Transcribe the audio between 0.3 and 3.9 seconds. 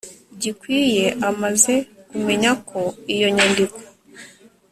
gikwiye amaze kumenya ko iyo nyandiko